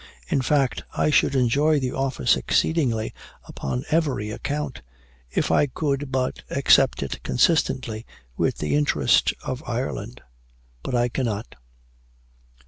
In 0.29 0.41
fact, 0.41 0.83
I 0.97 1.11
should 1.11 1.35
enjoy 1.35 1.79
the 1.79 1.91
office 1.91 2.35
exceedingly 2.35 3.13
upon 3.43 3.85
every 3.91 4.31
account, 4.31 4.81
if 5.29 5.51
I 5.51 5.67
could 5.67 6.11
but 6.11 6.41
accept 6.49 7.03
it 7.03 7.21
consistently 7.21 8.07
with 8.35 8.57
the 8.57 8.75
interests 8.75 9.31
of 9.45 9.61
Ireland 9.67 10.21
But 10.81 10.95
I 10.95 11.07
Cannot." 11.07 11.53